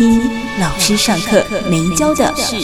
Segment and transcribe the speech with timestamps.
[0.00, 0.18] 听
[0.58, 2.56] 老师上课没教的事。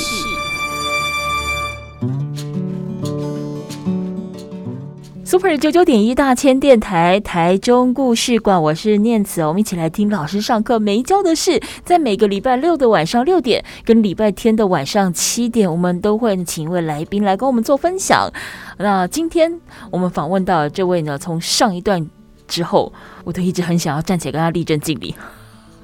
[5.23, 11.61] Super 九九点一大千电台台中故事馆，我是念慈，我们一起来听老师上课没教的事。
[11.85, 18.33] 在每个礼拜六的晚上六点，跟礼拜天的晚上七点，我们都会请一位来宾来跟我们做分享。
[18.79, 19.61] 那今天
[19.91, 22.09] 我们访问到这位呢，从上一段
[22.49, 22.91] 之后，
[23.25, 25.15] 我都一直很想要站起来跟他立正敬礼。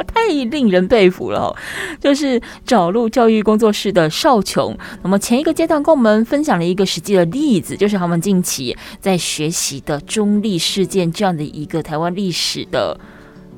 [0.15, 1.56] 太令人佩服了哦，
[2.01, 4.77] 就是找路教育工作室的少琼。
[5.02, 12.99] 那么前一个阶段跟我们分享了一个实际的例子，就是他们近期在学习的中立事件这样的一个台湾历史的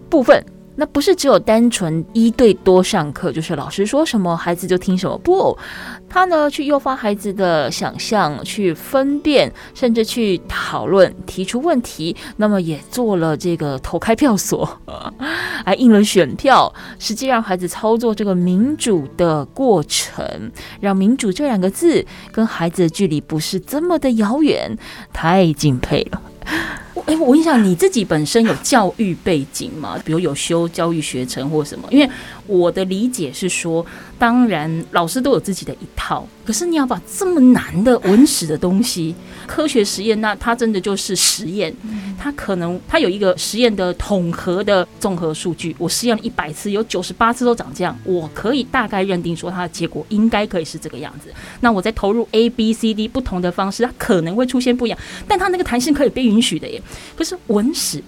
[0.08, 0.44] 部分。
[0.77, 5.16] 那不是只有单纯一对多上课，就是老师说什么孩子就听什么。
[5.19, 5.56] 不，
[6.08, 12.16] 他呢去诱发孩子的想象，去分辨，甚至去讨论，提出问题。
[12.36, 14.69] 那么也做了这个投开票所，
[15.64, 20.50] 还印了选票，实际让孩子操作这个民主的过程，
[20.81, 24.77] 让民主这两个字跟孩子的距离不是这么的遥远，
[25.12, 26.20] 太敬佩了。
[27.06, 30.00] 哎，我问一下，你自己本身有教育背景吗？
[30.05, 31.86] 比如有修教育学程或什么？
[31.91, 32.08] 因为
[32.47, 33.84] 我的理解是说，
[34.19, 39.14] 当然老师都有自己的一套，可是你要把这么难的文史的东西，
[39.47, 41.75] 科学实验，那它真的就是实验，
[42.19, 45.77] 它可能它有一个实验的统合的综合数据。
[45.78, 51.28] 我实验了一百次，有九十八次都长这样，我可以大概认定说它的结果应该可以是这个样子。
[51.60, 54.98] 那我再投入 A、B、C、D 不同的方式，它可能会出现不一样，
[55.28, 56.81] 但它那个弹性可以被允许的耶。
[57.16, 58.03] 可是文史，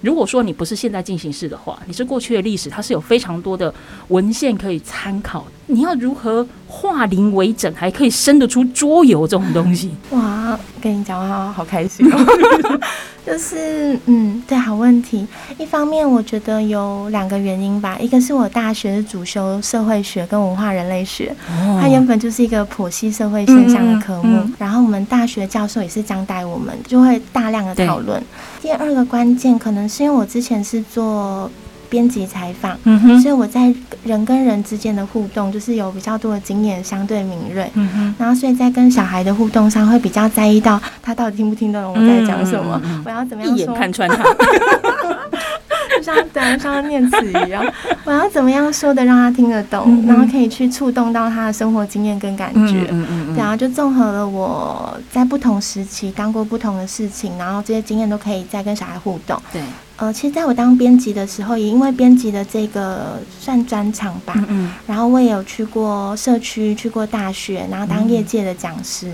[0.00, 3.72] 如果说你不是现在进行式的话，你是过去的历史，它是有非常多的
[4.08, 5.46] 文献可以参考。
[5.66, 9.90] 你要如何化零为整，还可以生得出桌游这种东西？
[10.10, 12.80] 哇，跟你讲话好开心哦！
[13.26, 15.26] 就是，嗯，对，好问题。
[15.58, 17.96] 一方面，我觉得有两个原因吧。
[18.00, 21.34] 一个是我大学是主修社会学跟文化人类学，
[21.80, 24.48] 它原本就是一个剖析社会现象的科目。
[24.58, 28.22] 然后我们大学教授也是这样带我们，就会大量的讨论。
[28.60, 31.50] 第二个关键，可能是因为我之前是做。
[31.90, 33.74] 编辑采访，嗯哼，所以我在
[34.04, 44.22] 人跟人之间的互动，就是有比较多的经验，相对敏锐，嗯哼，然后所以在跟小孩的互动上，会比较在意到他到底听不听得懂我在讲什么，嗯、我要怎么样说，一眼看穿他，
[45.96, 47.64] 就像对，像念词一样，
[48.04, 52.88] 我要怎么样说的让他听得懂，嗯、然后可以去触动到他的生活经验跟感觉，
[53.36, 59.60] 然后就综合了我在不同时期当过不同的事情，然后这些经验都可以再跟小孩互动，对。
[60.00, 69.12] 呃，其实在我当编辑的时候，也因为编辑的这个算专场吧，嗯嗯，然后我也有去过社区，去过大学，然后当业界的讲师，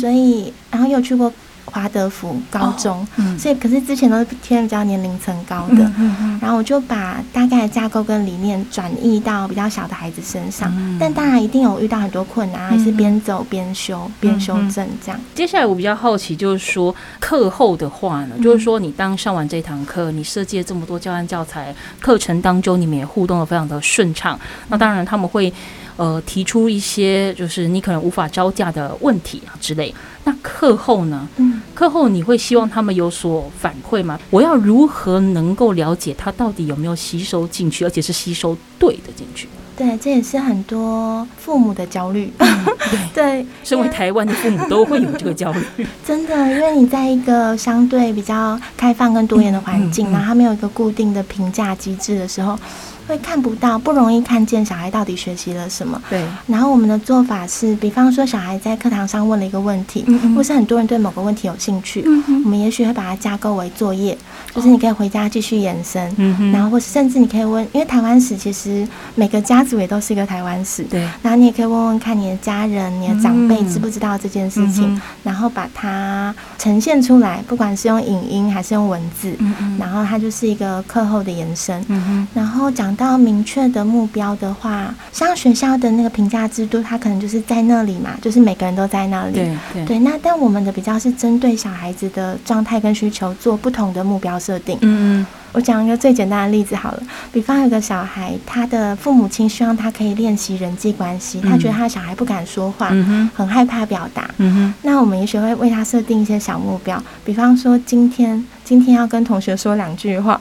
[0.00, 1.32] 所以然后又去过。
[1.64, 15.20] 华德福高中，哦嗯、所以可是之前都是偏比较年龄层高的，嗯嗯嗯、然后我就把大概的架构跟理念转移到比较小的孩子身上，嗯、但当然一定有遇到很多困难，还是边走边修，边修正这样。
[15.34, 24.38] 接下来我比较好奇，就是说课后的话呢，就是说你当上完这堂课，你设计了这么多教案教材，课程当中你们也互动的非常的顺畅，
[24.68, 25.52] 那当然他们会。
[25.96, 29.94] 呃，提出一些就是你可能无法招架的问题啊之类。
[30.24, 31.28] 那课后呢？
[31.36, 34.18] 嗯，课后你会希望他们有所反馈吗？
[34.30, 39.46] 我要如何能够了解他到底有没有吸收进去，而且是吸收对的进去？
[39.76, 42.32] 对，这也是很多父母的焦虑。
[42.38, 42.98] 嗯、对，
[43.42, 45.86] 对身为台湾的父母都会有这个焦虑。
[46.06, 52.58] 真的，因为你在一个相对比较开放跟多元的环境，然后他没有一个固定的评价机制的时候。
[53.06, 56.00] 会看不到，不容易看见小孩到底学习了什么。
[56.08, 56.24] 对。
[56.46, 64.16] 然后我们的做法是，比方说小孩在课堂上问了一个问题，嗯嗯或是很多人对某个问题有兴趣，嗯我们也许会把它架构为作业，
[64.54, 66.12] 就是你可以回家继续延伸。
[66.16, 70.82] 嗯然后或是甚至你可以问，因为台湾史其实每个家族也都是一个台湾史。
[70.84, 71.06] 对。
[71.22, 81.84] 然后你也可以问问看你的家人、你的长辈知不知道这件事情，嗯、然后把它呈现出来，不管是用影音还是用文字，嗯然后它就是一个课后的延伸。
[81.88, 82.93] 嗯然后讲。
[82.96, 89.32] 到明确的目标的话，像学校的那个评价制度，它可能就是在那里嘛，就是每个人都在那里。
[89.32, 89.98] 对对，对。
[90.00, 94.78] 那但我们的比较是针对小孩子的状态跟需求做不同的目标设定。
[94.82, 95.26] 嗯。
[95.52, 97.02] 我讲一个最简单的例子好了，
[97.32, 102.88] 比方有个小孩，他的父母亲希望他可以练习人际关系，他觉得他小孩不敢说话，
[103.32, 104.28] 很害怕表达。
[104.38, 110.40] 嗯那我们也许会为他设定一些小目标，比方说今天今天要跟同学说两句话。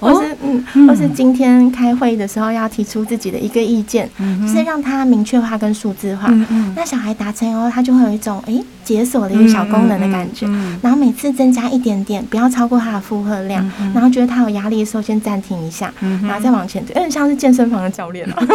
[0.00, 6.28] 或是嗯，或是今天开会的时候要提出自己的一个意见，嗯、就是让他明确化跟数字化。
[6.74, 10.46] 那小孩达成以后，他就会有一种诶解锁的一个小功能的感觉。
[10.46, 13.68] 嗯嗯嗯、然后每次增加一点点，不要超过他的负荷量。
[13.94, 16.94] 然后觉得他有压力的时候，先暂停一下，嗯、然后再往前走。
[16.94, 18.36] 有点像是健身房的教练啊。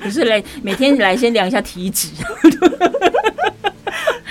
[0.00, 2.08] 不是来每天来先量一下体脂。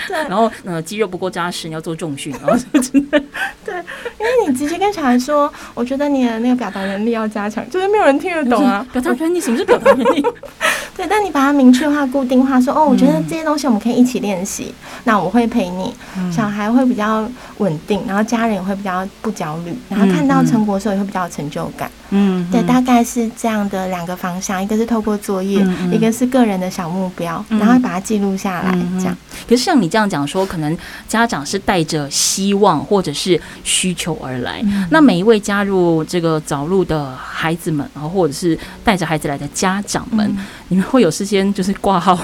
[0.08, 3.20] 对，然后呃肌肉不够扎实，你要做重训，然后真的
[3.66, 3.76] 对，
[4.20, 8.86] 因为你直接跟小孩说，我觉得你的那个表达能力要加强，就是没有人听得懂啊。
[8.94, 10.24] 表达能力，什么是表达能力？
[10.96, 15.94] 对，但你把它明确化、固定化，说哦，我觉得这些东西我们可以一起练习，嗯、那我会陪你，
[16.32, 21.90] 小孩会比较稳定，然后家人也会比较不焦虑，然后看到成果的时候也会比较有成就感。
[22.10, 29.18] 嗯，对，大概是这样的两个方向，一个是透过作业，嗯、一个是个人的小目标，嗯、然后把它记录下来，这样。
[29.48, 30.78] 可是像你这样讲说，可能
[31.08, 42.18] 家长是带着希望或者是需求而来，嗯、那每一位加入这个早路的孩子们，然后或者是带着孩子来的家长们，嗯、你们会有事先就是挂号，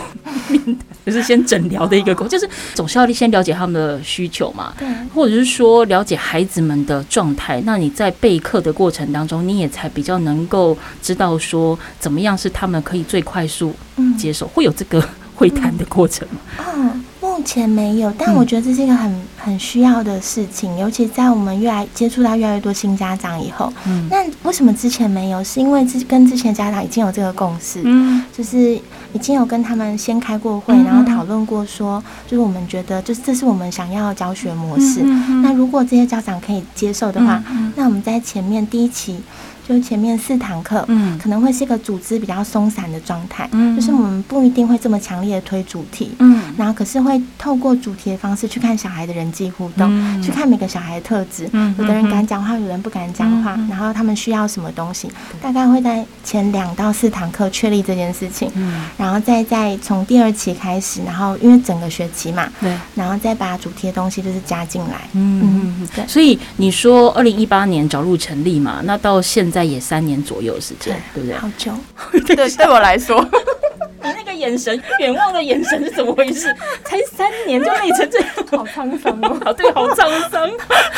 [1.05, 7.61] 就是先诊疗的一个工，就是总是要先了解他们的需求嘛，对，或者是说了解孩子们的状态。
[7.65, 13.73] 那你在备课的过程当中，你也才比较能够知道说怎么样是他们可以最快速
[14.17, 15.03] 接受，嗯、会有这个
[15.35, 16.39] 会谈的过程吗？
[16.75, 23.71] 嗯，目前没有，但我觉得这是一个很很需要的事情，尤其在我们越来接触到越来越多新家长以后。
[23.85, 25.43] 嗯，那为什么之前没有？
[25.43, 28.79] 是因为之跟之前家长已经有这个共识，嗯，就是
[29.13, 35.01] 已经有跟他们先开过会，然后讨论过说，就是我们觉得就是这是我们想要的教学模式。
[35.41, 37.41] 那如果这些家长可以接受的话，
[37.75, 39.21] 那我们在前面第一期。
[39.67, 55.09] 就前面四堂课，嗯，可能会是一个组织比较松散的状态，嗯，就是我们不一定会这么强烈的推主题，嗯，然后可是会透过主题的方式去看小孩的人际互动，嗯，去看每个小孩的特质，嗯，有的人敢讲话，有人不敢讲话，然后他们需要什么东西，
[55.41, 71.37] 大概会在前两到四堂课确立这件事情，嗯，然后再再从第二期开始，然后因为整个学期嘛，对，然后再把主题的东西就是加进来，嗯嗯，对，所以你说二零一八年着陆成立嘛，那到现在也三年左右时间，对不对？
[71.37, 71.71] 好久，
[72.25, 73.23] 对对我来说，
[74.03, 76.53] 你那个眼神，远望的眼神是怎么回事？
[76.83, 79.53] 才三年就累成这样，好沧桑哦！
[79.57, 80.49] 对，好沧桑。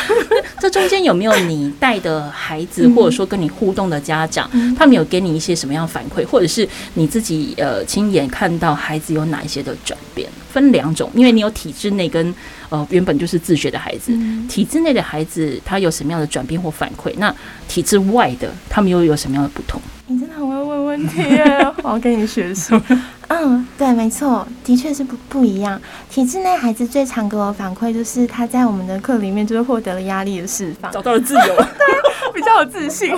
[0.60, 10.28] 这中间有没有你带的孩子，或者说跟你互动的家长，他们有给你一些什么样反馈，或者是你自己呃亲眼看到孩子有哪一些的转变？
[10.50, 12.34] 分两种，因为你有体制内跟
[12.70, 14.12] 呃原本就是自学的孩子，
[14.48, 17.12] 体制内的孩子他有什么样的转变或反馈？
[17.18, 17.34] 那
[17.68, 19.80] 体制外的他们又有什么样的不同？
[20.08, 22.72] 你真的很会问问题耶，我要跟你学习。
[23.28, 25.80] 嗯，对，没错，的确是不不一样。
[26.08, 33.10] 体制内孩子最常给我反馈就是他在我们的课里面就是获得了压力的释放，找到了自由， 对，比较有自信。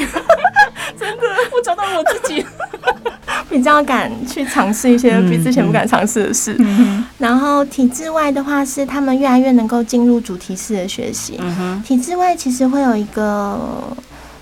[0.99, 2.45] 真的，我找到了我自己。
[3.51, 6.55] 比较敢去尝试一些比之前不敢尝试的事，
[7.17, 11.39] 然后体制外的话是他们越来越能够进入主题式的学习。
[11.41, 13.59] 嗯、哼体制外其实会有一个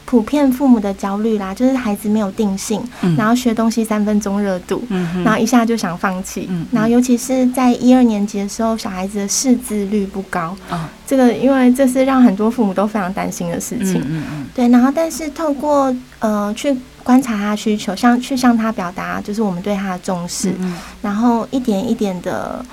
[0.06, 14.00] 普遍父母的焦虑啦，就是孩子没有定性，嗯、然后学东西三分钟热度，嗯、然后一下就想放弃，嗯、然后尤其是在一二年级的时候，小孩子的识字率不高，哦、这个因为这是让很多父母都非常担心的事情。
[14.06, 16.74] 嗯嗯、对，然后但是透过呃去。
[17.06, 22.66] 观察他需求，向去向他表达，就是我们对他的重视，嗯嗯，然后一点一点的，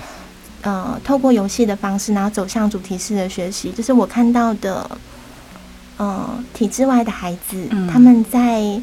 [0.64, 4.90] 呃，透过游戏的方式，然后走向主题式的学习，就是我看到的，
[5.98, 8.82] 呃，体制外的孩子，嗯、他们在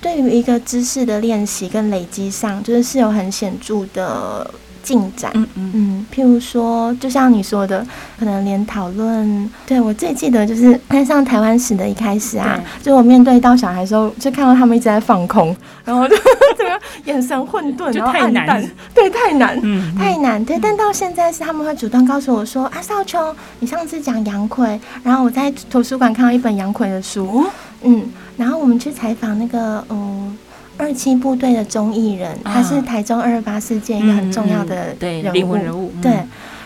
[0.00, 4.50] 对于一个知识的练习跟累积上，就是是有很显著的。
[4.88, 5.70] 进展，嗯嗯。
[5.74, 7.86] 嗯，譬如说，就像你说的，
[8.18, 15.54] 可能连讨论，对，我最记得就是 看上台湾史的一开始啊，就我面对到小孩的时候，就看到他们一直在放空，
[15.84, 16.16] 然后就
[16.56, 18.64] 这个眼神混沌，然后暗淡，
[18.94, 20.58] 对，太难，嗯，太难，对。
[20.58, 27.44] 但到现在是他们会主动告诉我说：“啊，少秋，你上次讲杨逵，然后我在图书馆看到一本杨逵的书，
[27.82, 28.06] 嗯，
[28.38, 30.36] 然后我们去采访那个，嗯。”
[30.78, 35.92] 二七部队的中艺人，他是台中二二八事件一个很重要的人物，对，灵魂人物。
[36.00, 36.12] 对，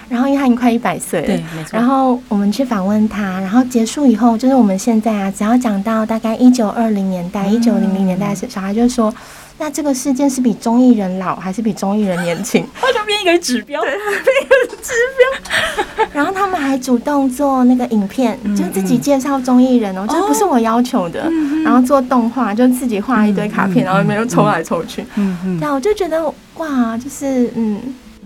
[0.09, 1.71] 然后因为他已经快一百岁了，对，没错。
[1.73, 9.13] 然后我们去访问他，然后结束以后，就是我们现在啊，只要讲到大概一九二零年代、一九零零年代时，小孩就说。
[9.59, 12.67] 那这个事件是比中艺人老还是比中艺人年轻？
[12.81, 14.01] 他就变一个指标，对， 变
[14.43, 16.07] 一个指标。
[16.13, 21.27] 然后他们还主动做那个影片，嗯、就自己介绍中艺人哦，这、嗯、不是我要求的。
[21.31, 25.05] 嗯、然后做动画，就自己画一堆卡片，嗯、然后里面又抽来抽去。
[25.15, 26.23] 嗯嗯，对，我就觉得
[26.57, 27.81] 哇，就是嗯。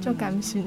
[0.06, 0.64] 就甘心，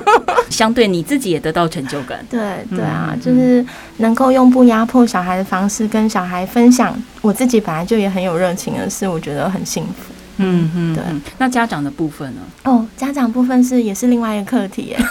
[0.50, 2.22] 相对你自己也得到成就感。
[2.28, 3.64] 对对啊，就是
[3.96, 10.12] 能够用不压迫小孩的方式跟小孩分享，我自己本来就也很有热情的事，我觉得很幸福。
[10.36, 11.02] 嗯嗯，对。
[11.38, 12.40] 那家长的部分呢？
[12.64, 14.98] 哦，家长部分是也是另外一个课题耶。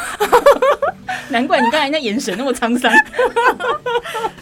[1.30, 2.92] 难怪你刚才那眼神那么沧桑。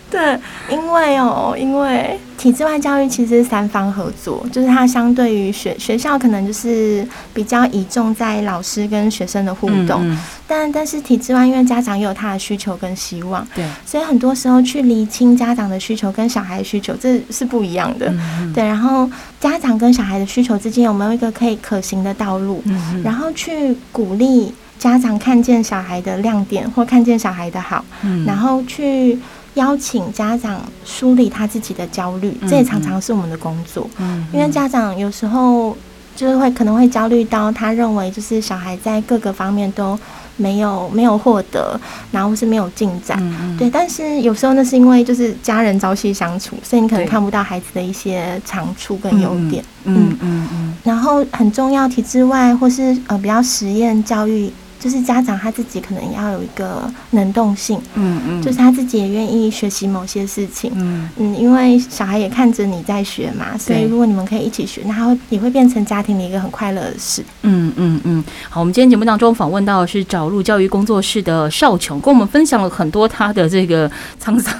[0.10, 0.38] 对，
[0.72, 18.12] 因为哦，因为体制外教育其实是三方合作，就是它相对于学学校可能就是比较倚重在老师跟学生的互动，嗯嗯、但但是体制外因为家长也有他的需求跟希望，对，所以很多时候去厘清家长的需求跟小孩的需求，这是不一样的，
[18.52, 18.66] 对。
[18.66, 19.08] 然后
[19.40, 22.64] 家长跟小孩的需求之间有没有一个可以可行的道路？
[23.04, 24.52] 然后去鼓励。
[24.80, 29.20] 家长看见小孩的亮点或看见小孩的好，嗯、然后去
[29.56, 33.88] 邀请家长梳理他自己的焦虑，嗯、这也常常是我们的工作。
[33.98, 35.76] 嗯，因为家长有时候
[36.16, 40.00] 就是会可能会焦虑到，他认为就是小孩在各个方面都
[40.38, 41.78] 没有没有获得，
[42.10, 43.18] 然后是没有进展。
[43.20, 49.62] 嗯、对，但是有时候那是因为就是家人朝夕相处，所以你可能看不到孩子的一些长处跟优点。
[49.84, 50.18] 嗯嗯嗯。
[50.22, 54.50] 嗯嗯然后很重要，体制外或是呃比较实验教育。
[54.80, 67.22] 就是家长他自己可能要有一个能动性，嗯嗯，就是他自己也愿意学习某些事情，嗯嗯，因为小孩也看着你在学嘛，所以如果你们可以一起学，那他会也会变成家庭的一个很快乐的事。
[67.42, 68.24] 嗯嗯嗯。
[68.50, 73.90] 好，我们今天节目当中访问到的是找路教育工作室的少琼，跟我们分享了很多他的这个
[74.24, 74.54] 沧桑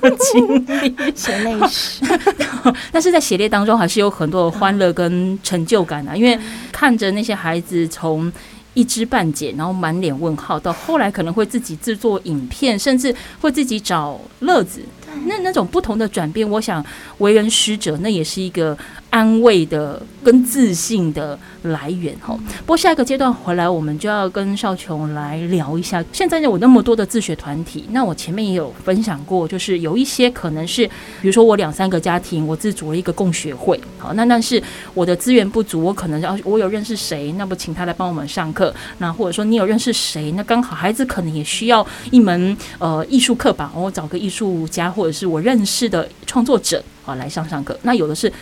[0.00, 2.04] 的经历、血泪史。
[2.92, 6.38] 但是在血泪当中，还是有很多的欢乐跟成就感啊，因为
[6.70, 8.30] 看着那些孩子从。
[8.74, 14.80] 一知半解，然后满脸问号，到后来可能会自己制作影片，甚至会自己找乐子。
[15.26, 16.84] 那那种不同的转变，我想
[17.18, 18.76] 为人师者，那也是一个
[19.12, 22.36] 安慰的跟自信的来源哈。
[22.60, 26.04] 不过下一个阶段回来，我们就要跟少琼来聊一下。
[26.12, 30.84] 现在有那么多的自学团体，那我前面也有分享过，就是有一些可能是，
[31.20, 34.60] 比如说我两三个家庭，我自组了一个共学会，好，那但是
[34.92, 38.74] 我的资源不足，我可能要我有认识谁，那不请他来帮我们上课。
[38.98, 45.12] 那或者说你有认识谁，那刚好孩子可能也需要一门呃艺术课吧，我找个艺术家或者。
[45.12, 47.78] 是我认识的创作者啊，来上上课。
[47.82, 48.32] 那有的是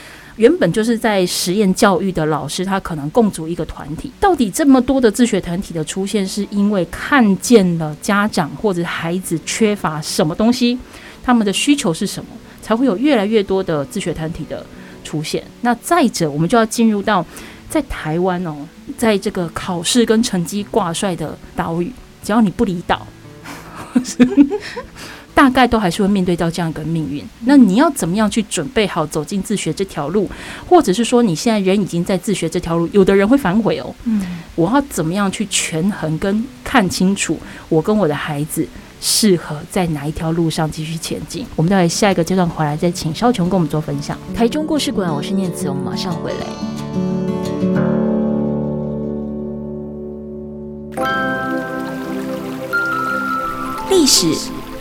[0.41, 4.11] 原本就是在实验教育的老师，他可能共组一个团体。
[4.19, 10.79] 到底这么多的自学团体的出现，是因为看见了家长或者孩子缺乏什么东西，
[11.23, 12.31] 他们的需求是什么，
[12.63, 14.65] 才会有越来越多的自学团体的
[15.05, 15.45] 出现。
[15.61, 17.23] 那再者，我们就要进入到
[17.69, 18.57] 在台湾哦，
[18.97, 21.93] 在这个考试跟成绩挂帅的岛屿，
[22.25, 23.07] 只要你不离岛。
[25.41, 30.29] 大概都还是会面对到这样一个命运，那你要怎么样去准备好走进自学这条路，
[30.69, 33.95] 或者是说你现在人已经在自学这条路，有的人会反悔哦。
[34.05, 34.21] 嗯，
[34.55, 37.39] 我要怎么样去权衡跟看清楚，
[37.71, 38.69] 我跟我的孩子
[39.01, 41.47] 适合在哪一条路上继续前进？
[41.57, 44.19] 我们待会下一个阶段回来再请肖琼跟我们做分享。
[44.35, 46.47] 台中故事馆，我是念慈，我们马上回来。
[53.89, 54.60] 历史。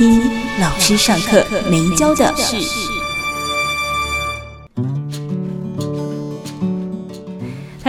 [0.00, 0.18] 一
[0.58, 2.89] 老师上课没教的事。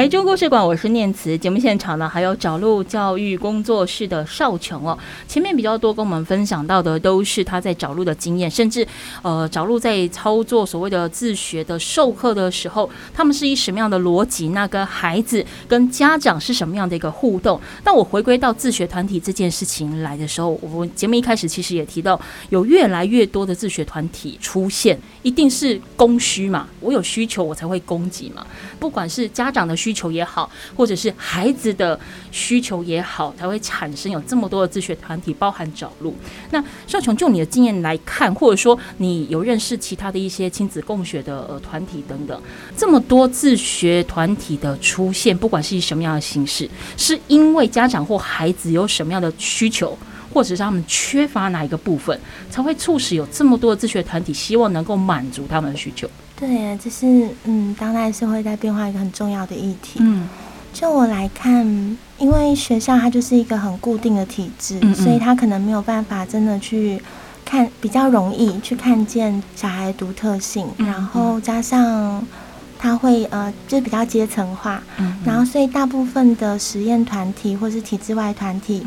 [0.02, 1.38] 台中故事馆，我是念慈。
[1.38, 4.98] 节目现场呢，还有找路教育工作室的少琼哦。
[5.28, 8.84] 前面比较多跟我们分享到的，都是他在找路的经验，甚至
[9.22, 14.48] 呃，找路在操作所谓的自学的授课的时候，他们是以什么样的逻辑？
[14.48, 17.62] 那跟孩子跟家长是什么样的一个互动？
[17.84, 25.00] 但我回归到自学团体这件事情来的时候，我节目一开始其实也提到，有越来越多的自学团体出现。
[25.24, 28.46] 一定是供需嘛，我有需求我才会供给嘛。
[28.80, 32.00] 不管是家长的需求也好，或者是孩子的
[32.32, 36.16] 需求也好，才会产生有这么多的自学团体，包含找路。
[36.50, 42.42] 那少琼，就你的经验来看，或者说你有认识其他的一些亲子共学的呃团体等等，
[42.76, 49.96] 这么多自学团体的出现，不管是以什么样的形式，是因为家长或孩子有什么样的需求？
[50.34, 52.18] 或者是他们缺乏哪一个部分，
[52.50, 56.10] 才会促使有这么多的自学团体希望能够满足他们的需求？
[56.36, 60.00] 对，这是嗯，当代社会在变化一个很重要的议题。
[60.00, 60.28] 嗯，
[60.74, 61.64] 就我来看，
[62.18, 67.00] 因为学校它就是一个很固定的体制，嗯嗯，所以它可能没有办法真的去
[67.46, 72.26] 看，比较容易去看见小孩独特性，然后加上
[72.80, 74.82] 他会呃，就是比较阶层化，
[75.24, 78.84] 然后所以大部分的实验团体或是体制外团体。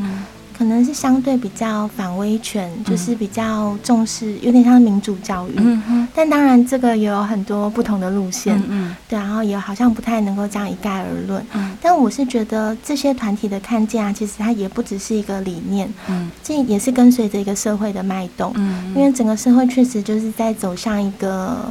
[0.55, 5.55] 嗯可能是相对比较反威权，就是比较重视，有点像民主教育。
[5.57, 6.09] 嗯哼。
[6.15, 8.57] 但当然，这个也有很多不同的路线。
[8.59, 8.97] 嗯嗯。
[9.09, 11.45] 对，然后也好像不太能够这样一概而论。
[11.53, 11.77] 嗯。
[11.83, 15.93] 但我是觉得这些团体的看见啊，其实它也不只是一个理念。
[16.09, 16.31] 嗯。
[16.43, 18.53] 这也是跟随着一个社会的脉动。
[18.55, 18.95] 嗯。
[18.95, 21.71] 因为整个社会确实就是在走向一个。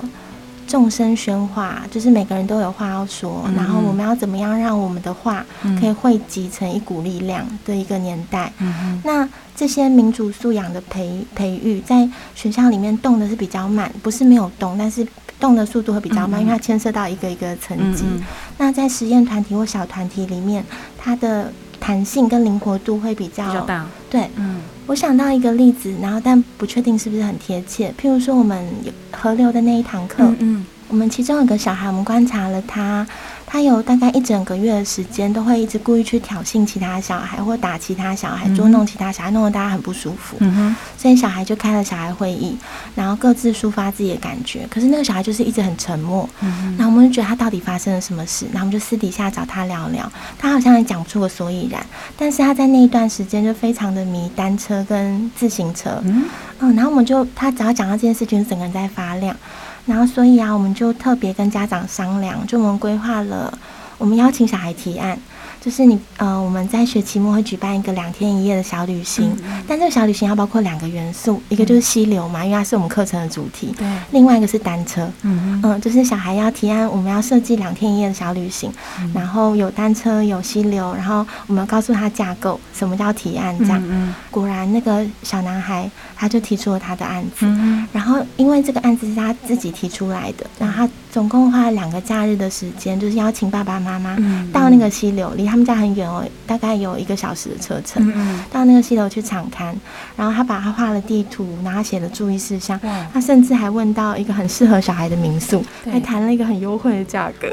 [0.74, 5.46] 众声喧哗，就是每个人都有话要说，嗯、然后我们要怎么样让我们的话
[5.80, 8.52] 可以汇集成一股力量的一个年代。
[8.58, 15.06] 嗯、那这些民主素养的培培育，在学校里面动的是比较慢，不是没有动，但是
[15.40, 18.04] 动的速度会比较慢，嗯、因为它牵涉到一个一个层级。
[18.08, 18.24] 嗯、
[18.58, 20.66] 那在实验团体或小团体里面，
[20.98, 23.86] 它的弹性跟灵活度会比较，比较大。
[24.10, 27.94] 对，嗯，我想到一个例子，然后但不确定是不是很贴切。
[28.00, 28.68] 譬如说，我们
[29.12, 33.06] 河流的那一堂课，嗯，嗯，我们其中有个小孩，我们观察了他。
[33.54, 40.36] 他有大概一整个月的时间，都会一直故意去挑衅其他小孩，或打其他小孩，捉弄其他小孩，弄得大家很不舒服。
[40.40, 40.76] 嗯哼。
[40.98, 42.58] 所以小孩就开了小孩会议，
[42.96, 44.66] 然后各自抒发自己的感觉。
[44.72, 46.28] 可是那个小孩就是一直很沉默。
[46.40, 50.12] 然后我们就觉得他到底发生了什么事，然后我们就私底下找他聊聊。
[50.40, 51.86] 他好像也讲不出个所以然，
[52.18, 56.02] 但是他在那一段时间就非常的迷单车跟自行车。
[56.04, 56.26] 嗯。
[56.58, 59.36] 嗯，然后我们就他只要讲到这件事情，整个人在发亮。
[59.86, 63.58] 然后，所以啊，我们就特别跟家长商量，就我们规划了，
[63.98, 65.20] 我们邀请小孩提案。
[65.64, 73.74] 就是你呃，我们在学期末会举办一个两天一夜的小旅行，嗯、但这个小旅行要包括两个元素，一个就是溪流嘛，因为它是我们课程的主题。
[73.78, 73.88] 对。
[74.12, 75.10] 另外一个是单车。
[75.22, 75.80] 嗯嗯。
[75.80, 84.14] 就是小孩要提案，我们要设计两天一夜的小旅行，嗯、然后有单车，有溪流，然后我们要告诉他架构，什么叫提案这样。
[84.30, 87.46] 果然，那个小男孩他就提出了他的案子。
[87.46, 87.88] 嗯。
[87.94, 94.18] 然后，因为这个案子是他自己提出来的，然后他总共花了两个假日的时间，就是邀请爸爸妈妈
[94.52, 95.53] 到那个溪流里。
[95.54, 99.80] 他们家很远哦，大概有一个小时的车程，嗯、到那个溪流去场刊，
[100.16, 103.08] 然后他把他画了地图，然后写了注意事项，哇。
[103.14, 105.94] 他甚至还问到一个很适合小孩的民宿，对。
[105.94, 107.48] 还谈了一个很优惠的价格。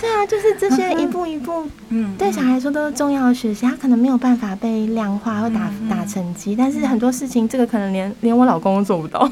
[0.00, 9.28] 对啊，就是这些一步一步，嗯，对小孩来说都是重要的学习，他可能没有办法被量化或打、嗯、打成绩，但是很多事情，这个可能连 连我老公都做不到。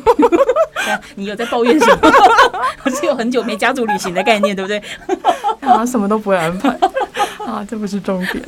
[1.16, 2.12] 你有在抱怨什么？
[2.84, 4.80] 我 是有很久没家族旅行的概念，对不对？
[5.60, 6.68] 然后什么都不会安排
[7.44, 8.42] 啊，这不是重点。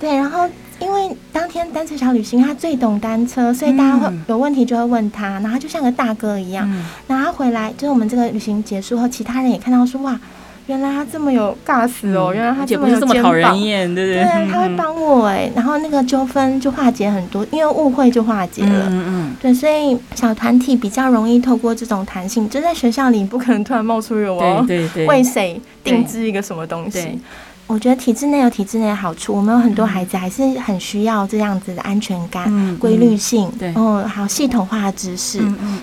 [0.00, 6.66] 对，然后因为当天单车小旅行，他最懂单车，所以大家会有问题就会问他，然后他就像个大哥一样。
[7.06, 10.18] 然后他回来，就是我们这个旅行结束后，其他人也看到说哇。
[10.66, 12.32] 原来他这么有尬死哦！
[12.34, 14.22] 原来他这么有肩膀，不是这么讨人厌，对不对？
[14.24, 18.86] 对， 他会帮我哎，然后那个纠纷就化解很多，因为误会就化解了。
[18.90, 19.36] 嗯嗯。
[19.40, 27.18] 对，所以小团体比较容易透过这种弹性，就在学校里不可能突然冒出有哦，对对对为谁定制一个什么东西。
[27.66, 35.40] 我觉得体制内有体制内的好处，我们有很多孩子还是很需要这样子的安全感、规律性，对，哦，还有系统化的知识，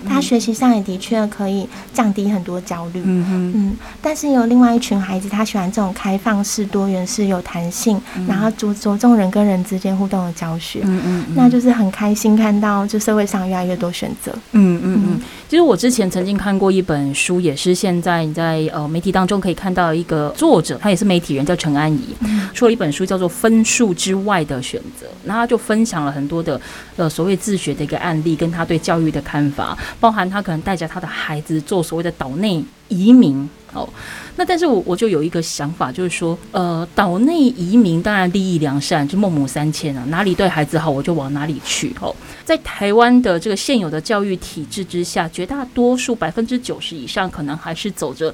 [0.08, 3.76] 他学习上也的确可以降低很多焦虑，嗯嗯。
[4.00, 15.20] 但是有另外一群孩子，他喜欢这种开放式、多元式、有弹性，然后着着重人跟人之间互动的教学，嗯嗯，那就是很开心看到，就社会上越来越多选择，嗯嗯嗯。
[15.48, 22.14] 其实我之前曾经看过一本书，也是现在你在呃媒体当中可以看到一个作者，他也是媒体人，叫陈安仪，
[22.52, 26.60] 出了一本书叫做《分数之外的选择》，那他就分享了很多的
[26.96, 33.48] 呃所谓自学的一个案例，跟他对教育的看法，包含他可能带着他的孩子做所谓的岛内移民。
[33.74, 33.88] 哦，
[34.36, 41.92] 那但是我我就有一个想法，就是说，呃，岛内移民当然利益良善，就孟母三迁啊，哪里对孩子好，我就往哪里去。
[42.00, 48.32] 哦，在台湾的这个现有的教育体制之下，绝大多数百分之九十以上，可能还是走着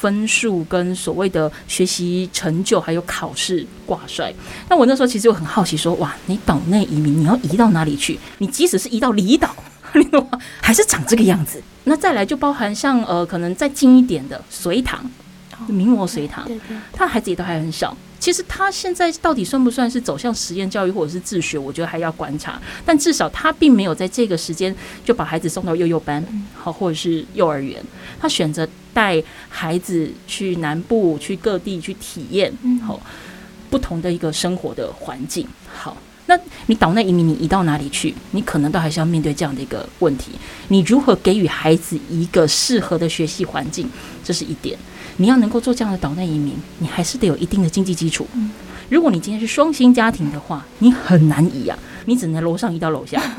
[0.00, 4.32] 分数跟所谓的学习成就还有考试挂帅。
[4.70, 8.18] 那我那时候其实就很好奇说，哇，你岛内移民，你要移到哪里去？
[8.38, 9.54] 你即使是移到离岛。
[9.92, 10.38] 你懂吗？
[10.62, 11.60] 还是长这个样子。
[11.84, 15.04] 那再来就包含像呃，可能再近一点的随堂，
[15.66, 16.48] 名模隋唐，
[16.92, 17.94] 他孩子也都还很小。
[18.20, 21.58] 其实他现在到底算不算是走向实验教育或者是自学？
[21.58, 22.60] 我觉得还要观察。
[22.84, 24.72] 但至少他并没有在这个时间
[25.04, 27.82] 就把孩子送到幼幼班，好，或者是幼儿园。
[28.20, 32.52] 他选择带孩子去南部、去各地去体验，
[32.86, 33.00] 好，
[33.70, 35.46] 不同的一个生活的环境。
[35.74, 38.14] 好，那你岛内移民，你移到哪里去？
[38.32, 40.32] 你可能都还是要面对这样的一个问题。
[40.68, 43.88] 你如何给予孩子一个适合的学习环境？
[44.22, 44.78] 这是一点。
[45.16, 48.26] 你要能够做这样的岛内移民，你还是得有一定的经济基础。
[48.88, 51.78] 如果你今天是双薪家庭的话，你很难移啊，
[52.10, 53.22] 你只能楼上移到楼下。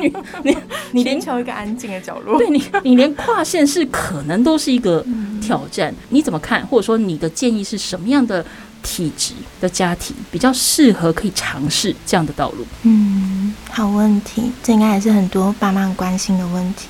[0.00, 0.12] 你
[0.44, 0.56] 你
[0.92, 5.04] 你连求一个安静的角落，对你你连跨县市可能都是一个
[5.42, 5.92] 挑战。
[6.10, 6.64] 你怎么看？
[6.68, 8.46] 或者说你的建议是什么样的
[8.80, 12.64] 体质的家庭比较适合可以尝试这样的道路？
[12.84, 16.86] 嗯，好问题，这应该也是很多爸妈关心的问题。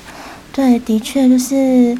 [0.53, 1.97] 对，的确就是。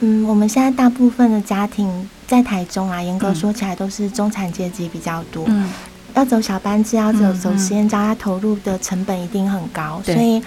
[0.00, 1.88] 嗯，我们现在大部分的家庭
[2.26, 5.44] 在台中啊，严格说起来都是中产阶级比较多。
[5.46, 5.70] 嗯，
[6.14, 10.42] 要走小班制，要走走实验教，他投入的成本一定很高，所以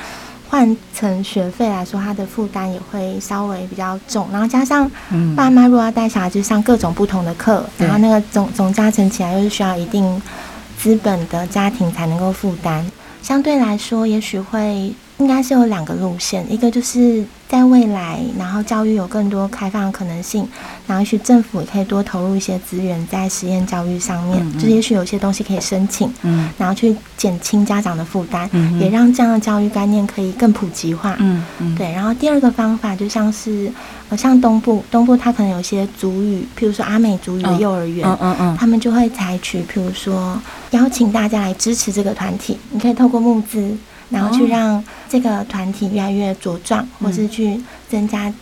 [0.50, 4.28] 换成学费来说，他的负担也会稍微比较重。
[4.32, 4.90] 然后加上
[5.36, 10.22] 爸妈如果要带小孩去上各种不同的课，然后那个总总加成起来又是需要一定
[10.78, 12.90] 资本的家庭才能够负担。
[13.22, 20.46] 相对来说，也许会应该是有两个路线，一个就是在未来，然后教育有更多开放的可能性，
[20.86, 31.90] 然后也许政府也可以多投入一些资源在实验教育上面，嗯嗯，就是也许有些东西可以申请，嗯，然后去减轻家长的负担，嗯，也让这样的教育概念可以更普及化，嗯嗯，对。
[31.94, 33.72] 然后第二个方法就像是，
[34.10, 40.38] 呃，像东部，东部它可能有些族语，譬如说阿美族语的幼儿园，嗯嗯嗯，他们就会采取，譬如说
[40.72, 43.78] 邀请大家来支持这个团体，你可以透过募资。
[44.10, 48.34] 然后去让这个团体越来越茁壮，或是去增加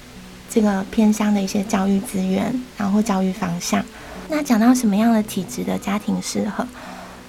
[0.49, 3.84] 这个偏乡的一些教育资源，然后教育方向。
[4.30, 6.65] 那讲到什么样的体质的家庭适合？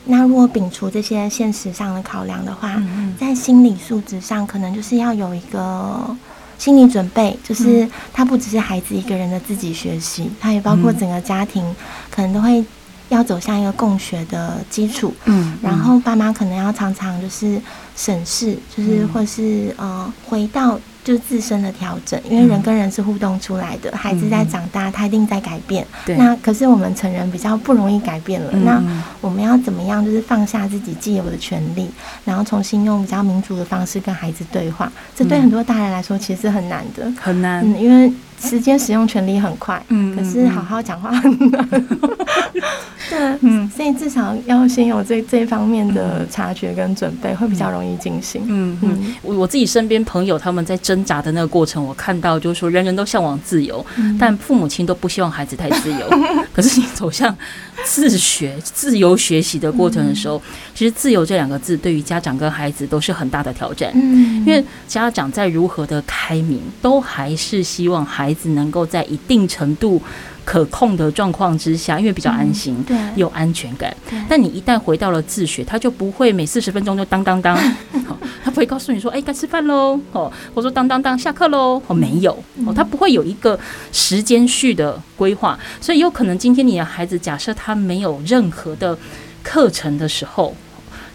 [0.05, 2.83] 那如果摒除这些现实上的考量的话，
[3.19, 6.17] 在心理素质上，可能就是要有一个
[6.59, 11.65] 心理准备，就是他不只是孩子一个人的自己学习，他也包括整个家庭，
[12.11, 12.65] 可能都会。
[13.09, 17.61] 要走向一个共学的基础，嗯，然后爸妈可能要常常就是
[17.95, 20.79] 审视，就是或是呃回到。
[21.07, 23.89] 就是自身的调整，因为人跟人是互动出来的。
[23.91, 25.87] 嗯、孩子在长大，他一定在改变。
[26.05, 26.17] 对。
[26.17, 28.51] 那可是我们成人比较不容易改变了。
[28.53, 28.83] 嗯、那
[29.21, 30.05] 我们要怎么样？
[30.05, 31.89] 就是放下自己既有的权利，
[32.25, 34.91] 然后重新用比较民主的方式跟孩子对话。
[35.15, 37.65] 这对很多大人来说其实是很难的，很难。
[37.65, 41.69] 嗯，因为时间使用权利很快，嗯，可是好好讲话很难。
[43.09, 48.43] 对，嗯，所以至少要先有这这方面的察觉跟准备，会比较容易进行。
[48.49, 50.96] 嗯嗯，我我自己身边朋友他们在争。
[50.97, 53.85] 挣扎的那个过程，我看到就是说，人人都向往自由，
[54.19, 56.09] 但父母亲都不希望孩子太自由。
[56.55, 57.37] 可是你走向
[57.85, 60.41] 自学、自由学习的过程的时候，
[60.75, 63.93] 其实“自由”这两个字对于家长跟孩子都是很大的挑战。
[63.95, 70.01] 因为家长在如何的开明，都还是希望孩子能够在一定程度。
[70.45, 73.93] 可控的状况之下，因为比较安心，对，有安全感。
[74.29, 77.59] 但你一旦回到了自学，他就不会每四十分钟就当当当，
[78.45, 82.31] 他不会告诉你说，哎，该吃饭喽，哦，我说当当当下课喽，哦，没有，
[82.65, 83.59] 哦，他不会有一个
[83.91, 88.97] 时间序的规划，所以有可能今天你的孩子，假设他他没有任何的
[89.43, 90.55] 课程的时候，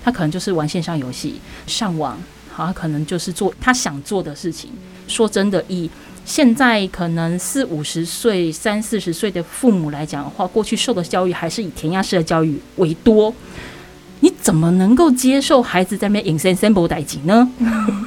[0.04, 2.18] 他可能就是玩线上游戏、上网，
[2.52, 4.70] 好，他可能就是做他想做的事情。
[5.08, 5.90] 说真的，以
[6.26, 13.34] 现在可能四五十岁、三四十岁的父母来讲的话，过去受的教育还是以填鸭式的教育为多。
[14.20, 17.50] 你怎么能够接受孩子在那边 ensemble 代级呢？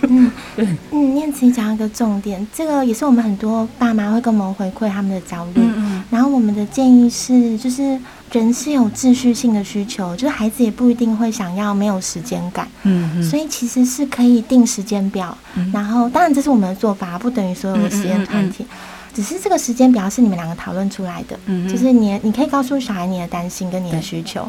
[0.03, 5.53] 嗯，嗯，念慈讲一个重点，这个也是我们很多爸妈会跟我们回馈他们的焦虑。
[5.57, 7.99] 嗯嗯，然后我们的建议是，就是。
[8.41, 24.49] 人是有秩序性的需求，就是孩子也不一定会想要没有时间感，嗯嗯，所以其实是可以定时间表，嗯，然后当然这是我们的做法，不等于所有的实验团体，嗯嗯嗯，只是这个时间表是你们两个讨论出来的，嗯，就是你你可以告诉小孩你的担心跟你的需求，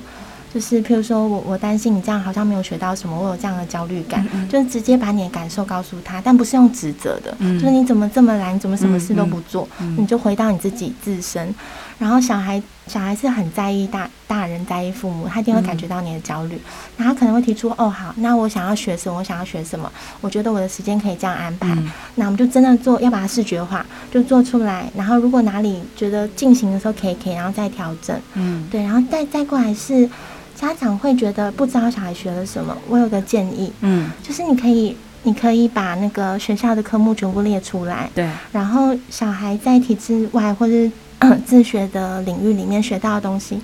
[0.54, 9.68] 就是譬如说我我担心你这样好像没有学到什么，我有这样的焦虑感，嗯嗯，就是直接把你的感受告诉他，但不是用指责的，嗯，就是你怎么这么懒，你怎么什么事都不做，
[9.98, 11.54] 你就回到你自己自身。
[11.98, 16.60] 然后小孩小孩是很在意大大人在意父母，他一定会感觉到你的焦虑，
[16.98, 19.20] 那、嗯、他可能会提出哦好，那我想要学什么？
[19.20, 19.92] 我想要学什么？
[20.22, 24.90] 我觉得我的时间可以这样安排，嗯、那我们就真的做，要把它视觉化，就做出来。
[24.96, 30.10] 然后如果哪里觉得进行的时候可以可以，然后再调整，嗯，对，然后再再过来是
[30.56, 40.92] 家长会觉得不知道小孩学了什么，我有个建议，嗯，就是你可以你可以把那个学校的科目全部列出来，对，然后小孩在体制外或是、呃、
[41.46, 43.60] 自学的领域里面学到的东西，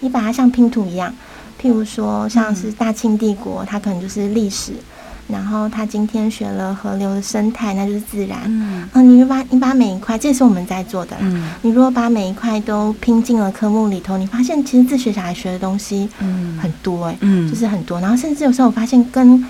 [0.00, 1.12] 你把它像拼图一样，
[1.60, 4.72] 譬如说像是大清帝国，嗯、它可能就是历史。
[5.26, 8.40] 然后他今天学了河流的生态，那就是自然。
[8.44, 11.22] 嗯，嗯，你把你把每一块，这是我们在做的啦。
[11.22, 17.98] 嗯，你如果把每一块都拼进了科目里头，你发现其实自学小孩学的东西，嗯，很多哎，嗯，就是很多。
[18.02, 19.42] 然后甚至有时候我发现跟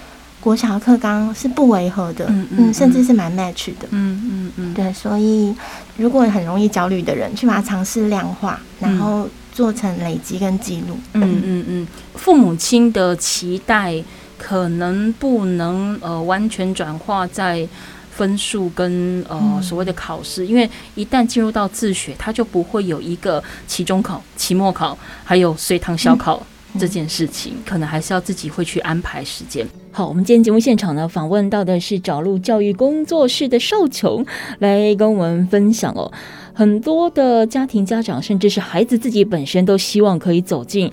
[0.44, 3.88] 国小课纲是不违和的，嗯嗯，甚至是蛮 match 的。
[3.90, 4.92] 嗯嗯嗯，对。
[4.92, 5.54] 所以
[5.96, 10.98] 如果很容易焦虑的人，去把它尝试量化，然后做成累积跟记录。
[11.14, 14.04] 嗯嗯嗯，父母亲的期待。
[14.36, 17.66] 可能不能呃完全转化在
[18.10, 26.44] 分数跟呃所谓的考试，因为一旦进入到自学，它就不会有一个期中考、期末考，还有随堂小考
[26.78, 29.66] 这件事情，可能还是要自己会去安排时间。
[29.92, 34.24] 好，我们今天节目现场呢访问到的是找路教育工作室的邵琼，
[34.58, 36.12] 来跟我们分享哦，
[36.52, 40.90] 很多的家庭家长，甚至是孩子自己本身都希望可以走进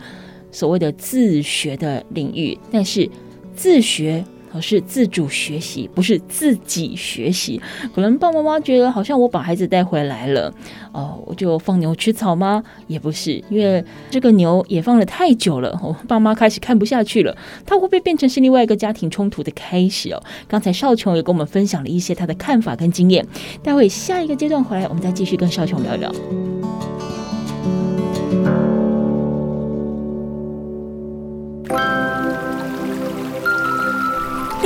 [0.51, 3.09] 所谓的自学的领域，但是。
[3.53, 7.61] 自学而是自主学习，不是自己学习。
[7.93, 10.53] 可能爸爸妈妈觉得好像我把孩子带回来了，
[10.91, 12.63] 哦，我就放牛吃草吗？
[12.87, 17.35] 也不是，因为这个牛也放了太久了，我爸妈开始看不下去了。
[17.65, 20.21] 他会不会变成是另外一个家庭冲突的开始哦？
[20.47, 23.25] 刚才少琼也跟我们分享了一些他的看法跟经验。
[23.63, 26.11] 待会下一个阶段回来，我们再继续跟少琼聊聊。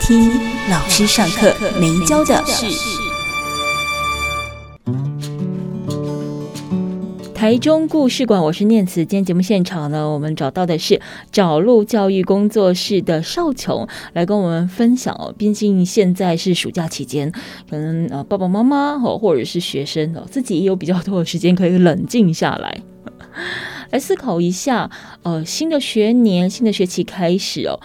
[0.00, 0.30] 听
[0.70, 2.66] 老师上课没教的事。
[7.34, 9.04] 台中故事馆，我是念慈。
[9.04, 15.34] 今天节目现场呢，我们找到的是找路教育工作室的邵琼，来跟我们分享哦。
[15.36, 17.30] 毕竟现在是暑假期间，
[17.68, 22.80] 可能呃爸爸妈妈哦，或者是学生哦，自己也有比较多的时间可以冷静下来，
[23.90, 24.90] 来 思考一下。
[25.22, 27.78] 呃，新的学年、新的学期开始哦。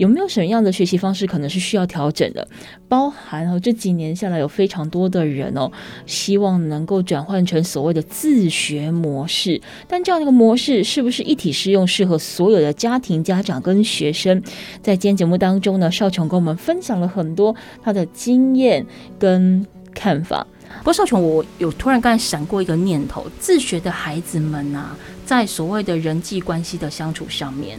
[0.00, 2.48] 有没有什么样的学习方式可能是需要调整的？
[2.88, 5.70] 包含哦，这几年下来有非常多的人哦，
[6.06, 14.42] 希望能够转换成所谓的自学模式，但这样的一个模式是不是一体适用，适合所有的家庭、家长跟学生？
[14.80, 18.86] 在今天节目当中呢，邵琼跟我们分享了很多他的经验
[19.18, 20.46] 跟看法。
[20.78, 27.78] 不过邵琼，我有突然刚才闪过一个念头：自学的孩子们啊，在所谓的人际关系的相处上面。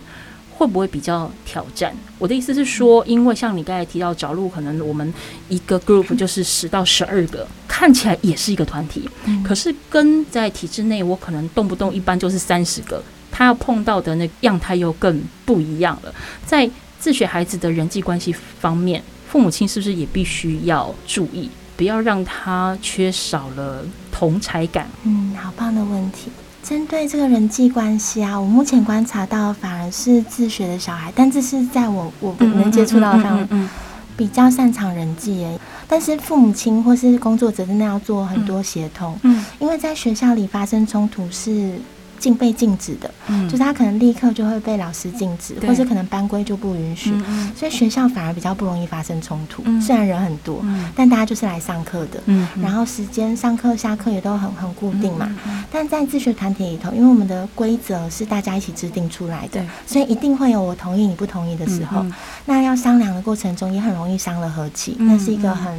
[0.62, 1.92] 会不会比较挑战？
[2.20, 5.12] 我的意思是说，因为像你刚才提到找路，可能我们
[5.50, 9.10] 一个 group 就是十到十二个，看起来也是一个团体，
[9.44, 16.14] 可是跟在体制内，我可能动不动一般就是三十个，他要碰到的那样态又更不一样了。
[16.46, 16.70] 在
[17.00, 24.88] 自学孩子的人际关系方面，父母亲是不是也必须要注意，不要让他缺少了同才感？
[25.06, 26.30] 嗯，好棒的问题。
[26.64, 33.70] 针对这个人际关系啊，我目前观察到反而是自学的小孩，但这是在我我能接触到上
[34.16, 35.60] 比较擅长人际诶。
[35.88, 41.74] 但是父母亲或是工作者真的要做很多协同，嗯，因为在学校里发生冲突是。
[42.22, 49.82] 禁被禁止的，嗯，就是他可能立刻就会被老师禁止，或者可能班规就不允许，嗯，所以学校反而比较不容易发生冲突，嗯。
[49.82, 55.64] 虽然人很多，嗯，但大家就是来上课的，嗯，然后时间上课下课也都很很固定嘛，嗯。
[55.72, 62.02] 但在自学团体里头，因为我们的规则是大家一起制定出来的，所以一定会有我同意你不同意的时候。
[62.04, 62.14] 嗯，
[62.46, 65.74] 那要商量的过程中，也很容易伤了和气，那是一个很。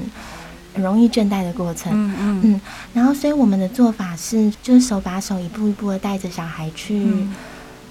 [0.74, 2.61] 很容易倦怠的过程，嗯嗯，嗯，
[2.94, 7.35] 然后所以我们的做法是，就是手把手一步一步的带着小孩去，嗯，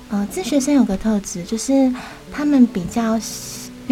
[0.10, 1.94] 呃，自学生有个特质，就是
[2.32, 3.20] 他们比较。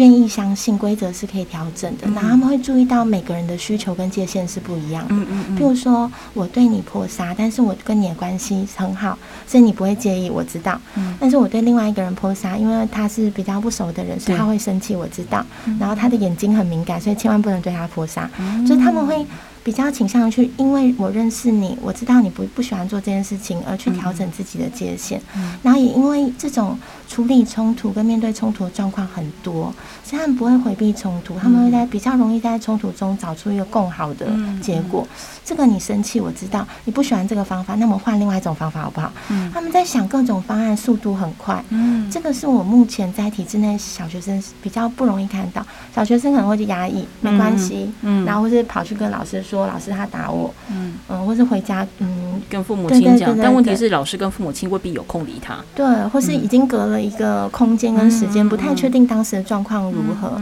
[0.00, 5.14] 愿意相信规则是可以调整的，然后他们会注意到每个人的需求跟界限是不一样的。
[5.14, 10.80] 嗯嗯，譬如说，我对你泼洒，但是我跟你的关系很好，所以你不会介意，我知道。
[10.94, 11.14] 嗯。
[11.20, 15.44] 但是我对另外一个人泼洒，因为他是比较不熟的人，所以他会生气，我知道。
[15.78, 18.30] 然后他的眼睛很敏感，所以千万不能对他泼洒。
[18.66, 19.26] 就是他们会
[19.62, 25.20] 比较倾向去，因为我认识你，我知道你不不喜欢做这件事情，而去调整自己的界限。
[25.36, 34.26] 嗯，然后也因为这种处理冲突跟面对冲突的状况很多，所以他们不会回避冲突，他们会在比较容易在冲突中找出一个更好的
[34.62, 35.06] 结果。
[35.44, 39.12] 这个你生气，我知道你不喜欢这个方法，那么换另外一种方法好不好？
[39.28, 41.62] 嗯，他们在想各种方案，速度很快。
[41.68, 50.94] 嗯，这个是我目前在体制内小学生比较不容易看到，小学生可能会去压抑，没关系，嗯，然后或是跑去跟老师说，老师他打我，嗯。
[51.08, 60.40] 嗯，或是回家，嗯，跟父母亲讲，但问题是老师跟父母亲未必有空理他，对，或是已经隔了一个空间跟时间，不太确定当时的状况如何。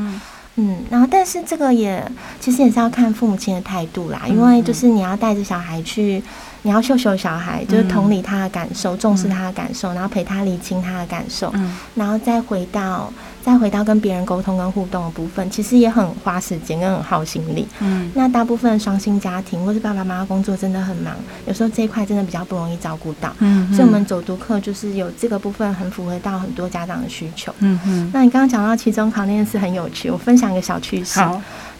[0.57, 2.05] 嗯，然后但是这个也
[2.39, 6.23] 其实也是要看父母亲的态度啦，因为就是你要带着小孩去，
[6.63, 11.51] 你要秀秀小孩，就是同理他的感受，重视他的感受，然后陪他理清他的感受，
[11.95, 13.11] 然后再回到。
[13.49, 17.67] 再回到跟别人沟通跟互动的部分，其实也很花时间跟很耗心力。
[17.81, 23.35] 嗯，那大部分双薪家庭或是爸爸妈妈工作真的很忙，有时候这一块真的比较不容易照顾到。
[23.39, 27.51] 嗯，所以我们走读课就是有这个部分很符合到很多家长的需求。
[27.61, 28.11] 嗯嗯。
[28.13, 31.19] 那你刚刚讲到期中考那件事很有趣，我分享一个小趣事。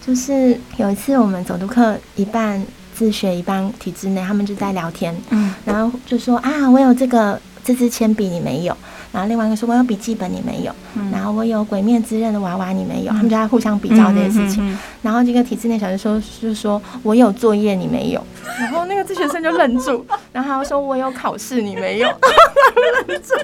[0.07, 5.15] 就是有一次我们走读课一半自学一半体制内，他们就在聊天。
[5.29, 8.75] 嗯，然后就说啊，我有这个这支铅笔，你没有。
[9.11, 10.73] 然后另外一个说，我有笔记本，你没有。
[10.95, 13.13] 嗯、然后我有《鬼灭之刃》的娃娃，你没有。
[13.13, 14.79] 嗯、他们就在互相比较这件事情。
[15.03, 18.23] 然后这个体制内小学生说，就是说我有作业，你没有。
[18.59, 22.09] 然后那个自学生就愣住，然后他说我有考试，你没有。
[23.09, 23.35] 愣住。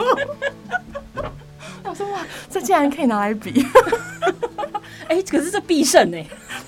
[1.85, 2.19] 我说哇，
[2.51, 3.65] 这竟然可以拿来比。
[5.09, 6.19] 哎，可是这必胜呢？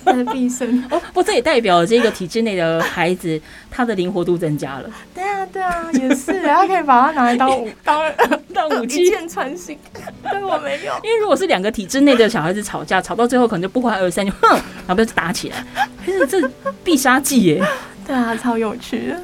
[0.05, 4.91] 他的必胜哦，不，这也代表这个体制内的孩子，他的灵活度增加了。
[5.15, 8.13] 对啊，对啊，也是，他可以把它拿来当武当
[8.55, 9.79] 当武器，一箭穿心。
[10.23, 14.49] 对，我没有，因为如果是两个体制内的小孩子吵架，吵到最后可能就不欢而散，就哼，
[14.87, 15.65] 然后就打起来，
[16.05, 16.51] 其实这
[16.85, 17.65] 必杀技耶。
[18.07, 19.21] 对啊，超有趣的。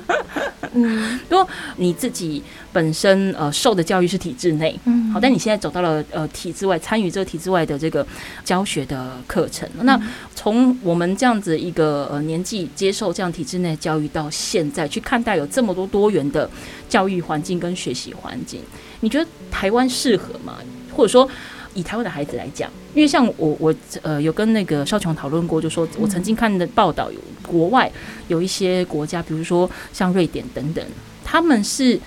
[0.75, 8.07] 嗯，如果你自己本身呃受的教育是体制内，嗯，好，但你现在走到了呃体制外，参与这个体制外的这个
[8.45, 10.01] 教学的课程，嗯、那
[10.35, 16.49] 从我们这样子一个呃年纪接受这样体制内教育到现在，去看待有这么多多元的
[16.89, 18.61] 教育环境跟学习环境，
[19.01, 20.57] 你觉得台湾适合吗？
[20.95, 21.29] 或者说？
[21.75, 27.91] 以台湾的孩子来讲，因为像我我呃有跟那个少琼讨论过，就说我曾经看的报道有国外
[28.29, 30.85] 有一些国家，比如说像瑞典等等，
[31.25, 31.99] 他们是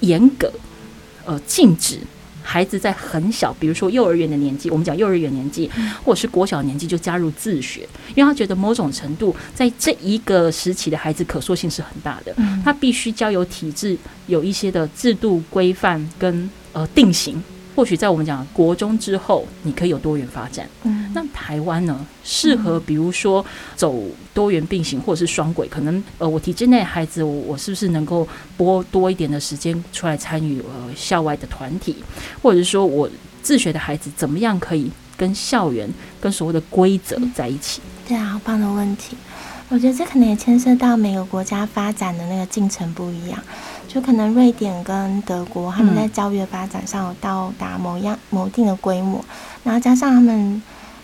[0.00, 0.50] 严格
[1.24, 1.98] 呃禁止
[2.42, 5.70] 孩子在很小，比如说幼儿园的年纪，我们讲幼儿园年纪
[6.04, 13.96] 或者是国小年纪就加入自学，因为他觉得某种程度在这一个时期的孩子可塑性是很大的，他必须交由体制
[14.26, 17.40] 有一些的制度规范跟呃定型。
[17.74, 20.68] 或许在我们讲国中之后，你可以有多元发展。
[20.82, 23.44] 嗯，那台湾呢，适合比如说
[23.76, 24.02] 走
[24.34, 25.66] 多元并行，或者是双轨。
[25.68, 31.96] 可能呃，我体制内孩子，我我是不是能够拨多一点的时间出来参与呃校外的团体，
[32.42, 33.08] 或者是说我
[33.42, 35.88] 自学的孩子怎么样可以跟校园
[36.20, 37.80] 跟所谓的规则在一起？
[38.06, 39.16] 对啊，好棒的问题。
[39.72, 43.42] 我觉得这可能也牵涉到每个国家发展的那个进程不一样。
[43.88, 49.24] 就可能瑞典跟德国，他们在教育的发展上有到达某样某定的规模，
[49.64, 50.62] 然后加上他们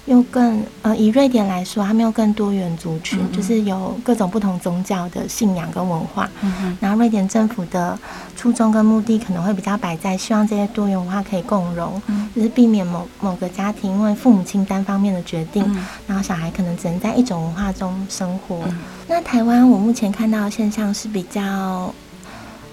[0.08, 6.28] 又更呃，以瑞典来说，他们又更多元族群，嗯、就是有各种不同宗教的信仰跟文化。
[6.40, 7.96] 嗯、然后瑞典政府的
[8.34, 18.60] 初衷跟目的可能会比较摆在希望这些多元文化可以共融，嗯、就是避免某某个家庭因为父母亲单方面的决定，嗯、然后小孩可能只能在一种文化中生活。
[18.66, 21.94] 嗯、那台湾我目前看到的现象是比较。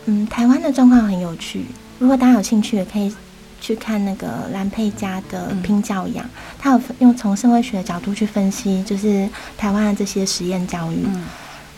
[0.07, 1.65] 嗯，台湾的状况很有趣。
[1.97, 3.11] 如果大家有兴趣，也可以
[3.59, 6.25] 去看那个兰佩家的《拼教养》，
[6.59, 10.99] 他有用从社会学的角度去分析，就是台湾的这些实验教育。
[11.05, 11.23] 嗯，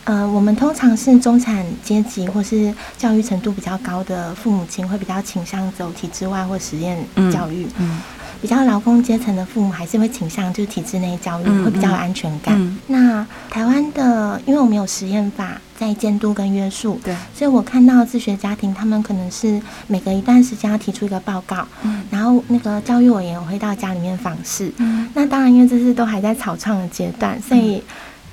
[0.04, 6.98] 呃，我们通常是中产阶级或是教育程度比较高的父母亲，会比较倾向走体制外或实验
[7.32, 7.64] 教育。
[7.76, 7.88] 嗯。
[7.88, 8.00] 嗯
[8.40, 12.78] 比较劳工阶层的父母还是会倾向就是体制内教育，会比较有安全感。
[12.86, 27.82] 那台湾的，因为我们有实验法在监督跟约束，对，所以我看到自学家庭，他们可能是每隔一段时间要提出一个报告，嗯，然后那个教育委员会到家里面访视，嗯，那当然因为这是都还在草创的阶段，所以，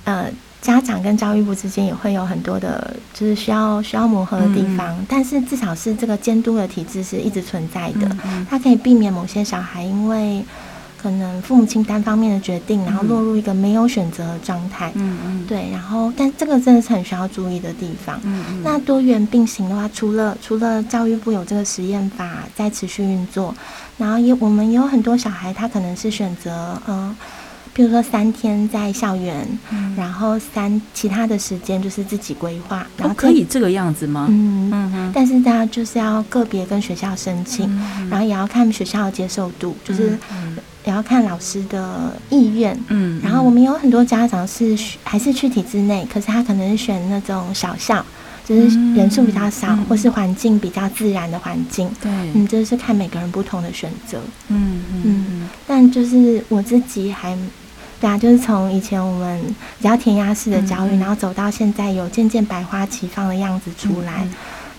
[0.04, 0.26] 呃。
[0.66, 8.10] 家长跟教育部之间也会有很多的，就是需要需要磨合的地方，嗯、但是至少是这个监督的体制是一直存在的，
[8.50, 10.44] 它可以避免某些小孩因为
[11.00, 14.92] 可能父母亲单方面的决定，然后落入一个没有选择的状态。
[14.96, 18.20] 嗯嗯，对，然后但这个真的是很需要注意的地方。
[18.24, 23.54] 嗯嗯，那多元并行的话，除了除了教育部有这个实验法在持续运作，
[24.00, 27.16] 然后也我们也有很多小孩，他可能是选择嗯。
[27.76, 32.88] 比如说三天在校园，嗯、然后三其他的时间就是自己规划。
[32.96, 34.28] 然后、哦、可以这个样子吗？
[34.30, 40.18] 嗯嗯哼但是大家就是要个别跟学校申请，嗯、然后也要看学校的接受度，就是
[40.86, 42.80] 也要看老师的意愿。
[42.88, 43.20] 嗯。
[43.22, 44.74] 然后我们有很多家长是
[45.04, 48.04] 还是去体制内，可是他可能是选那种小校。
[48.48, 51.90] 就是人数比较少，嗯、或是环境比较自然的环境。
[52.00, 54.22] 对，嗯，这是看每个人不同的选择。
[54.50, 55.50] 嗯嗯嗯。
[55.66, 57.36] 但就是我自己还，
[58.00, 59.42] 对啊，就是从以前我们
[59.80, 64.28] 比较填鸭式的教育，嗯、然后走到现在有渐渐百花齐放的样子出来。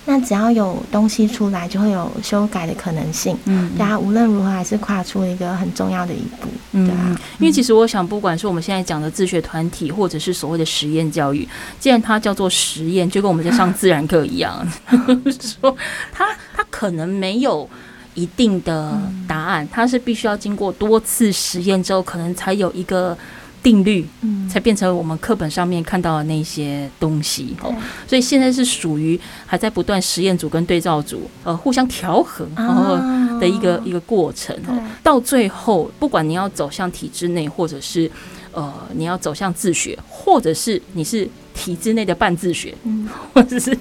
[0.09, 3.37] 那只要有东西出来，就会有修改的可能性。
[3.47, 6.47] 嗯，大家无论如何还是跨出了一个很重要的一步。
[6.71, 11.49] 嗯，对啊，因为其实我想，不管是我们现在讲的自学团体，或者是所谓的实验教育，
[11.81, 14.65] 既然它叫做实验，就跟我们在上自然课一样，
[15.61, 15.77] 说
[16.13, 17.69] 它它可能没有
[18.17, 23.17] 一定的答案，它是必须要经过多次实验之后，可能才有一个。
[23.63, 27.75] 定律，嗯，才变成我们课本上面看到的那些东西哦，
[28.07, 32.95] 所以现在是属于还在不断实验组跟对照组呃互相调和然后
[33.41, 38.09] 的一个一个过程哦，到最后不管你要走向体制内，或者是
[38.53, 43.77] 呃你要走向自学，或者是你是体制内的半自学，嗯，或者是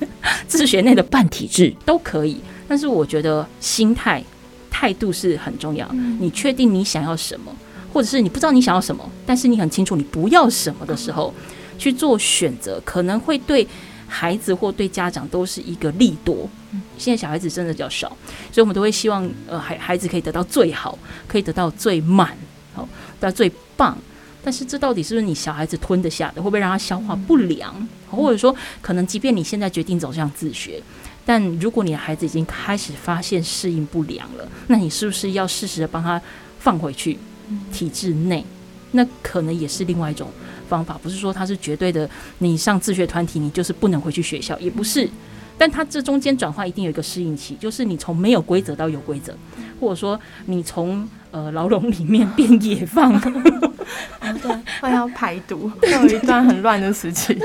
[0.47, 4.23] 自学内的半体制都可以，但是我觉得心态
[4.69, 5.89] 态度是很重要，
[6.19, 7.55] 你确定你想要什么？
[7.93, 11.33] 或者是你不知道你想要什么，但是你很清楚你不要什么的时候，
[11.77, 13.65] 去做选择，可能会对
[14.07, 16.49] 孩子或对家长都是一个利多。
[16.97, 18.09] 现在小孩子真的比较少，
[18.51, 20.97] 所以我们都会希望，呃，孩孩子可以得到最好，
[21.27, 22.37] 可以得到最满，
[22.73, 22.87] 好，
[23.19, 23.97] 得到最棒。
[24.43, 26.41] 但是这到底是不是你小孩子吞得下的？
[26.41, 27.73] 会不会让他消化不良？
[28.11, 30.81] 或者说，可能即便你现在决定走向自学，
[31.25, 36.21] 但如果你的孩子已经开始发现适应不良了，那你是不是要适时的帮他
[36.59, 37.17] 放回去？
[37.71, 38.43] 体制内，
[38.93, 40.27] 那可能也是另外一种
[40.67, 42.09] 方法，不是说他是绝对的。
[42.39, 45.07] 你上自学团体，你就是不能回去学校，也不是。
[45.57, 49.31] 但他这中间转化一定有一个适应期，就是你从没有规则到有规则，
[49.79, 53.13] 或者说你从呃牢笼里面 变野放，
[54.21, 57.37] 哦、对，快要排毒， 有一段很乱的时期。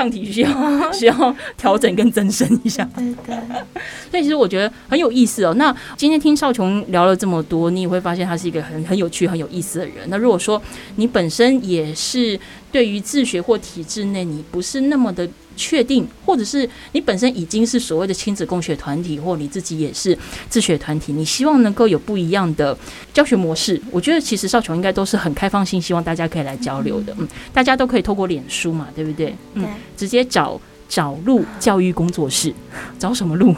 [0.00, 0.48] 抗体需要
[0.92, 3.36] 需要调整跟增生一下，对对。
[4.10, 5.52] 所以其实我觉得很有意思哦。
[5.54, 10.08] 那今天听少琼聊了这么多，你也会发现他是一个很很有趣、很有意思的人。
[10.08, 10.60] 那如果说
[10.96, 12.40] 你本身也是
[12.72, 15.28] 对于自学或体制内，你不是那么的。
[15.60, 20.16] 确定，或者是你本身已经是所谓的亲子共学团体，或你自己也是
[20.48, 22.74] 自学团体，你希望能够有不一样的
[23.12, 23.78] 教学模式。
[23.90, 27.14] 我觉得其实少琼应该都是很开放性，希望大家可以来交流的。
[27.18, 29.36] 嗯，大家都可以透过脸书嘛，对不对？
[29.52, 30.58] 嗯，直接找
[30.88, 32.54] 找路教育工作室，
[32.98, 33.54] 找什么路？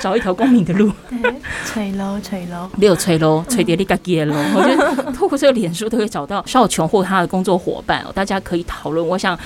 [0.00, 0.90] 找一条光明的路。
[1.66, 4.34] 吹喽吹喽，没有吹喽，吹碟你嘎给喽。
[4.54, 9.06] 我觉得透过这个脸书都可以找到少琼或他的工作伙伴哦，大家可以讨论。
[9.06, 9.38] 我想。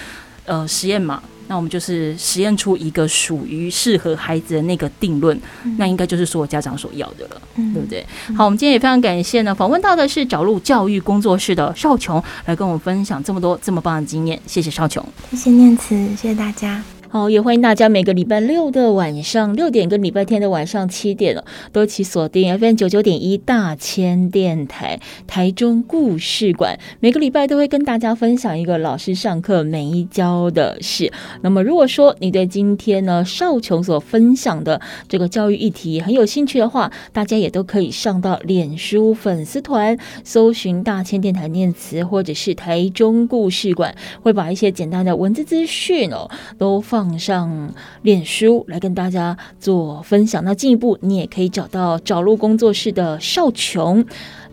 [0.44, 8.06] 呃，实验嘛，那我们就是实验出一个属于适合孩子的那个定论，嗯、那应该就是所有家长所要的了，嗯、对不对？
[8.36, 16.82] 好，我们今天也非常感谢呢，访问到的是找路教育工作室的邵琼，来跟我们分享这么多这么棒的经验，谢谢邵琼，谢谢念慈，谢谢大家。
[17.12, 26.78] 好，也欢迎大家每个礼拜六的晚上六点跟礼拜天的晚上七点哦都一起锁定 FM 九九点一大千电台台中故事馆。
[27.00, 31.12] 每个礼拜都会跟大家分享一个老师上课没教的事。
[31.42, 47.12] 那么，如果说你对今天呢少琼所分享的这个教育议题很有兴趣的话，大家也都可以上到脸书粉丝团搜寻大千电台念词，或者是台中故事馆，会把一些简单的文字资讯哦都放放。
[47.22, 47.72] 上
[48.02, 54.04] 脸书来跟大家做分享，那进一步你也可以找到找路工作室的少琼，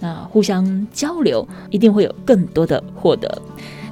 [0.02, 3.42] 那互相交流，一定会有更多的获得。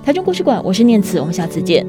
[0.04, 1.86] 台中故事馆，我是念慈，我们下次见。